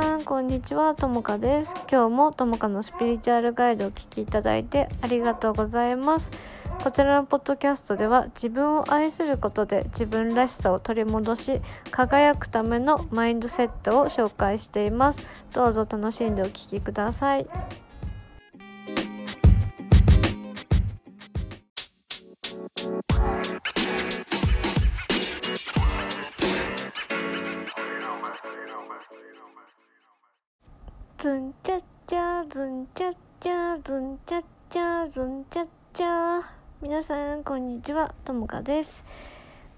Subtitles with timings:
[0.00, 0.94] さんこんにちは。
[0.94, 1.74] ともかです。
[1.90, 6.30] 今日もともかのスピリチュアルガイドをお聞きいただいてありがとうございます。
[6.82, 11.60] こちらのポッドキャストでは自分を愛することで自分らしさを取り戻し
[11.90, 15.26] 輝くためのマインドセットを紹介しています。
[15.52, 17.46] どうぞ楽しんでお聞きください。
[31.20, 36.40] ズンチャッチャズンチャッチャズンチャッチャズンチャッチャ
[36.80, 38.14] 皆さんこんにちは。
[38.24, 39.04] ともかです。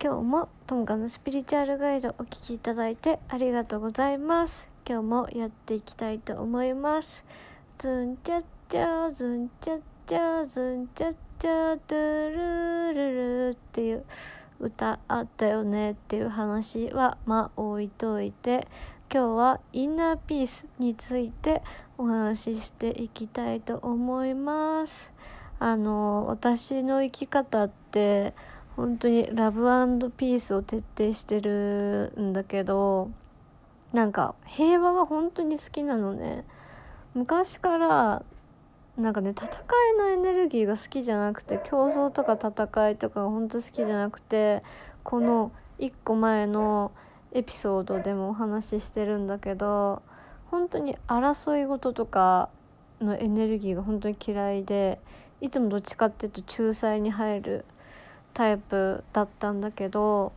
[0.01, 4.71] 今日もともかのスピリチュアルガイドお聞きいただいてありがとうございます。
[4.89, 7.25] 今日もやっていきたいと思います。
[7.77, 14.05] ズンチャッチャズンチャッチャズンチャッチャドゥルルルっていう
[14.61, 18.69] 歌あったよねっていう話はまあ置いといて。
[19.15, 21.63] 今日はインナーピースについて
[21.99, 25.13] お話ししていきたいと思います。
[25.59, 28.33] あの私の生き方って
[28.75, 29.61] 本当にラブ
[30.17, 33.11] ピースを徹底してるんだけど
[33.93, 36.47] なんか平和が本当に好きなのね。
[37.13, 38.23] 昔から
[38.97, 44.63] なんかね戦いのエネルギーが好きじゃなくて競争とか戦いとかが本当好きじゃなくて
[45.03, 46.93] この1個前の
[47.33, 50.03] エピソードでもお話ししてるんだけど
[50.51, 52.51] 本当に争い事とか
[53.01, 55.01] のエネルギーが本当に嫌いで
[55.41, 57.65] いつもどっちかっていうと仲裁に入る
[58.35, 60.33] タイプだったんだけど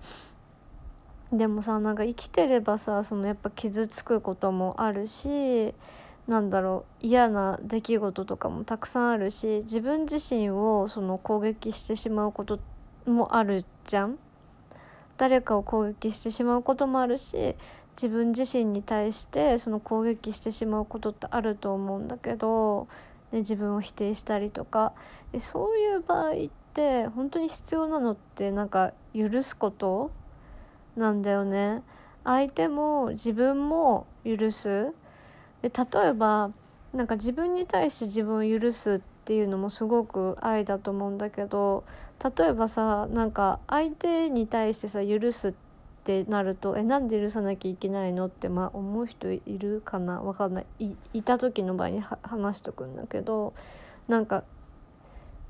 [1.31, 5.73] でもさなんか生きてればさそのやっぱ傷つくこともあるし
[6.27, 12.59] なんだろう嫌な出来事とかもたくさんあるし自分自身をその攻撃してしまうこと
[13.05, 14.17] もあるじゃん。
[15.17, 17.55] 誰かを攻撃してしまうこともあるし
[17.95, 22.87] 自分自身に対してその攻撃してしまうことってあると思うんだけど、
[23.31, 24.93] ね、自分を否定したりとか
[25.31, 26.33] でそういう場合っ
[26.73, 30.11] て本当に必要なのってなんか許すこと
[30.97, 31.83] なんだよね。
[32.23, 34.91] 相手も自分も許す
[35.61, 36.51] で例えば
[36.91, 41.83] なんか自分に対して自分を許すってていうのもすごく愛だと思うんだけど
[42.37, 45.53] 例えばさなんか相手に対してさ許すっ
[46.03, 50.21] てなるとえなんで許さなきゃいけないのってまあ思う人いるかな？
[50.21, 53.53] わかんないいた時の場合に話しとくんだけど
[54.07, 54.43] なんか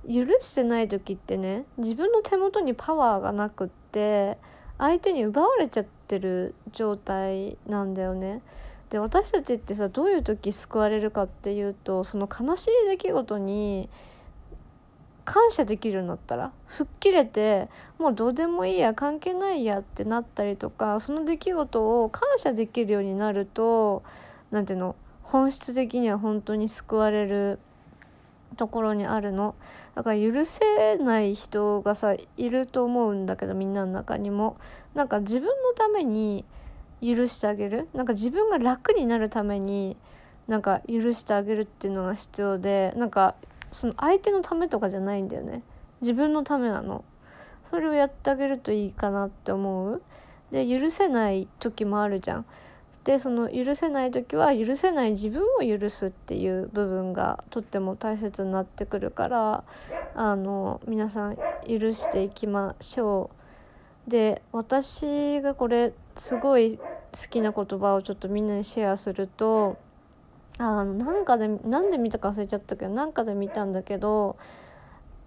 [0.07, 4.37] 許してない時ってね自分の手元にパワーがなくって
[4.77, 8.41] 相手に奪われちゃってる状態なんだよね。
[8.89, 13.89] で私たちってさどういう時救われるかっていうとその悲しい出来事に
[15.25, 24.03] 感謝できるようになったら吹っ切れてもうどうでもいいや関係ないやってなったりとかその出来事を感謝できるようになると
[24.51, 27.59] 何ていうの本質的には本当に救われる
[28.55, 29.55] ところにあるの。
[29.95, 34.57] だから許せない人がさいると思うんだけどみんなの中にも。
[34.93, 36.45] なんか自分のために
[37.01, 37.87] 許してあげる？
[37.93, 39.97] なんか自分が楽になるために
[40.47, 43.35] なんか許してあげるっていうのが必要でなんか
[43.71, 45.63] その相手のためとかじゃないんだよね。
[46.01, 47.03] 自分のためなの。
[47.69, 50.01] それをやってあげるといいかなって思う。
[50.51, 52.45] で許せない時もあるじゃん。
[53.03, 59.63] でその許せない時は許せない自分を許すっていう部分がとっても大切になってくるから
[60.15, 63.29] あの皆さん許していきましょ
[64.07, 64.09] う。
[64.09, 66.83] で私がこれすごい好
[67.29, 69.77] きな言葉をちょっとみんなにシェアすると
[70.57, 74.37] あなんかでなんで見たか忘れちゃったけどなんかで見たんだけど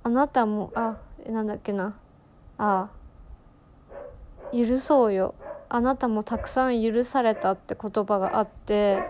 [0.02, 1.94] あなたもあなんだっけな。
[2.56, 2.88] あ
[4.52, 5.34] 許そうよ。
[5.68, 9.02] あなたもたくさん許されたって言葉があって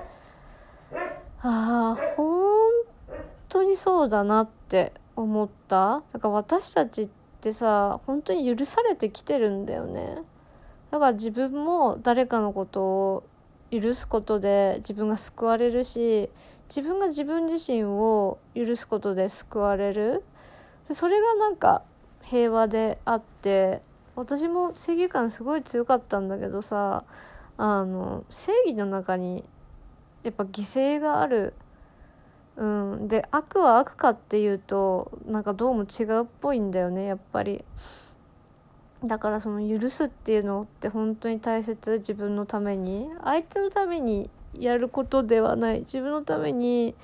[1.41, 2.69] ああ本
[3.49, 6.03] 当にそうだなって思った。
[6.13, 7.09] だから私たちっ
[7.41, 10.23] てさ本当に許されてきてるんだよね。
[10.91, 13.25] だから自分も誰かのことを
[13.71, 16.31] 許すことで自分が救われるし
[16.69, 20.25] 自分が自分自身を許すことで救われる。
[20.91, 21.83] それがなんか
[22.23, 23.83] 平和であって
[24.17, 27.05] 私も正義感すごい強かったんだけどさ
[27.59, 29.45] あの正義の中に
[30.23, 31.55] やっぱ犠牲がある、
[32.57, 37.65] うん、で悪は悪かっていうとなんかどうも違うっぽいんだよねやっぱり。
[39.05, 43.09] だからその許すっていうのって本当に大切自分のために。
[43.23, 45.81] 相手のためにやることではない。
[45.81, 46.95] 自分のために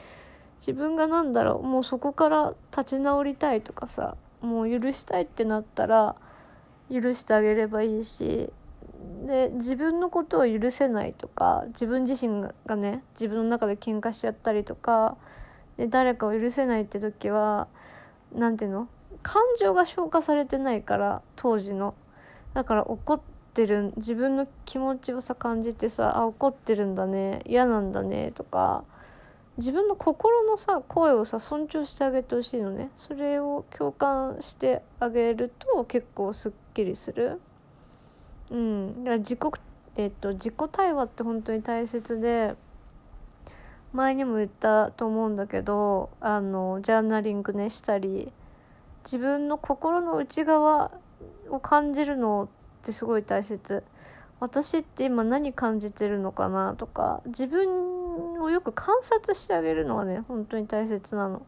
[0.59, 6.17] 自分が何だろうもうそこから立ち直りたいとかさもう許したいってなったら
[6.91, 8.51] 許してあげればいいし
[9.27, 15.19] で自分のことを許せないとか自分自身がね自分の中で喧嘩しちゃったりとか
[15.77, 17.69] で誰かを許せないって時は
[18.35, 18.89] 何ていうの？
[19.25, 21.95] 感情が消化されてないから当時の。
[22.53, 23.21] だから怒っ
[23.55, 28.85] てる自分の気持ちをさ感じてさあ怒ってるんだね嫌なんだねとか
[29.57, 32.91] 自分の心のさ声をさ尊重してあげてほしいのね。
[32.97, 37.41] それを共感してあげると結構すっきりする。
[38.51, 39.05] うん。
[39.05, 39.41] だから自己
[39.97, 42.55] えっと自己対話って本当に大切で
[43.93, 48.33] 前にも言ったと思うんだけどあのジャーナリングねしたり
[49.05, 50.91] 自分の心の内側
[51.51, 52.49] を感じるの
[52.83, 53.85] ってすごい大切。
[54.41, 61.43] 私って今何感じてるのかなとか自分をよく観察してあげるのがね本当に大切なの。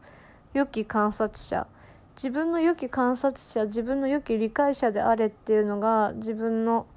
[0.53, 1.67] 良き観察者。
[2.15, 6.87] 自分の良き観察者自分の良き理解者であれっていうのが自分の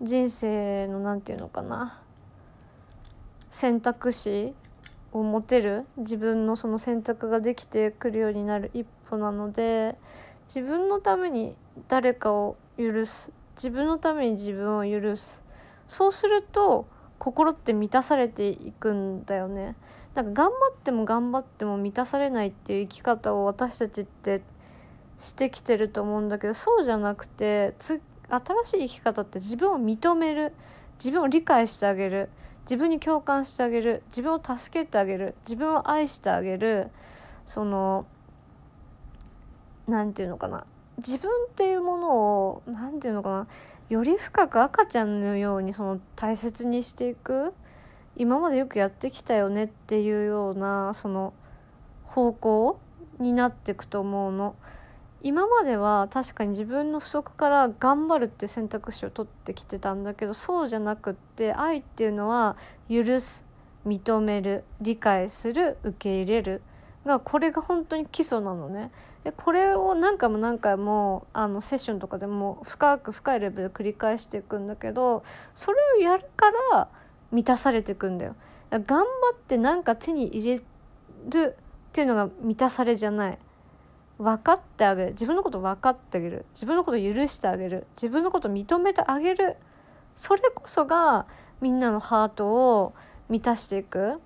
[0.00, 2.00] 人生の何て言うのかな。
[3.50, 4.54] 選択肢
[5.12, 5.84] を持てる。
[5.96, 9.96] 自分のその選択ができてくるようになる一歩なので
[10.48, 11.56] 自分のために
[11.88, 13.32] 誰かを許す。
[13.56, 15.42] 自分のために自分を許す。
[15.86, 16.86] そうすると
[17.18, 19.76] 心って満たされていくんだよね。
[20.14, 24.42] なんか頑張っても頑張っても満たされないっていう生き方を私たちって
[25.18, 28.00] してきてると思うんだけどそうじゃなくて新
[28.64, 30.52] しい生き方って自分を認める。
[30.98, 32.28] 自分を理解してあげる。
[32.62, 34.02] 自分に共感してあげる。
[34.08, 35.34] 自分を助けてあげる。
[35.42, 36.90] 自分を愛してあげる。
[37.46, 38.06] その
[39.88, 40.66] 何て言うのかな。
[40.98, 42.16] 自分っていうもの
[42.48, 43.46] を何て言うのかな。
[43.90, 47.52] より深く赤ちゃんのようにその大切にしていく。
[48.16, 51.32] 今までよくやってきたよねっていうようなその
[52.04, 52.80] 方向
[53.18, 54.54] になっていくと思うの。
[55.22, 62.58] 今までは確かに自分の不足から頑張るっていう選択肢を取ってきてたんだけどそうじゃなくって愛っていうのは
[62.90, 63.42] 許す
[63.86, 66.62] 認める理解する受け入れる。
[67.04, 68.90] がこれが本当に基礎なのね。
[69.24, 75.24] でこれを何回も何回もあのセッションとかでも深く深いレベルで繰り返していくんだけど
[75.54, 76.88] それをやるから
[77.32, 78.36] 満たされていくんだよ。
[78.70, 80.56] 頑張って何か手に入れ
[81.30, 83.38] るっていうのが満たされじゃない。
[84.18, 85.10] 分かってあげる。
[85.10, 86.44] 自分のこと分かってあげる。
[86.54, 87.86] 自分のこと許してあげる。
[87.96, 89.56] 自分のこと認めてあげる。
[90.16, 91.26] それこそが
[91.60, 92.94] みんなのハートを
[93.28, 94.20] 満たしていく。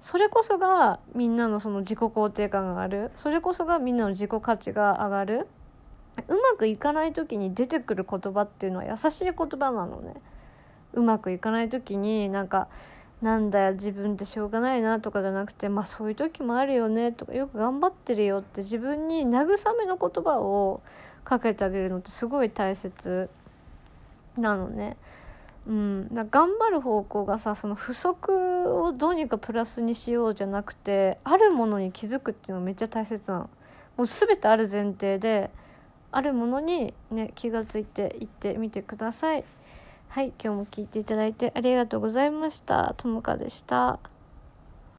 [0.00, 3.10] それこそがみんなのその自己肯定感が上がる。
[3.16, 5.48] それこそがみんなの自己価値が上がる。
[6.28, 10.14] うまくいかない時に出てくる言葉っていうのは優しい言葉なのね。
[10.94, 12.68] うまくいかない時になんか
[13.20, 20.80] なんだよ自分ってしょうがないなとかじゃなくてまあそういう時もあるよねとかよく頑張ってるよって自分に慰めの言葉を
[21.24, 23.28] かけてあげるのってすごい大切
[24.36, 24.96] なのね。
[25.68, 33.50] うん、だ頑張る方向がさその不足をどうにかプラスにしようじゃなくてあるものに気づくっていうのがめっちゃ大切なの。
[33.98, 35.50] もう全てある前提で
[36.10, 39.44] あるものにね気が付いていってみてください。
[40.08, 42.94] はい、今日も聞いていただいてありがとうございました。
[42.96, 43.98] ともかでした。